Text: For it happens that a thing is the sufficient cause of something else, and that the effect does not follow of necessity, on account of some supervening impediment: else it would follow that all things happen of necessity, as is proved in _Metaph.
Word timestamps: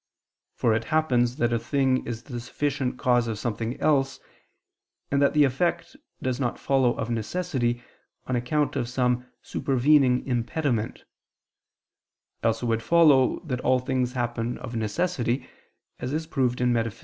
For 0.55 0.73
it 0.73 0.85
happens 0.85 1.35
that 1.35 1.53
a 1.53 1.59
thing 1.59 2.07
is 2.07 2.23
the 2.23 2.39
sufficient 2.39 2.97
cause 2.97 3.27
of 3.27 3.37
something 3.37 3.79
else, 3.79 4.19
and 5.11 5.21
that 5.21 5.33
the 5.35 5.43
effect 5.43 5.95
does 6.23 6.39
not 6.39 6.57
follow 6.57 6.97
of 6.97 7.11
necessity, 7.11 7.83
on 8.25 8.35
account 8.35 8.75
of 8.75 8.89
some 8.89 9.27
supervening 9.43 10.25
impediment: 10.25 11.03
else 12.41 12.63
it 12.63 12.65
would 12.65 12.81
follow 12.81 13.41
that 13.41 13.61
all 13.61 13.77
things 13.77 14.13
happen 14.13 14.57
of 14.57 14.75
necessity, 14.75 15.47
as 15.99 16.13
is 16.13 16.25
proved 16.25 16.61
in 16.61 16.73
_Metaph. 16.73 16.99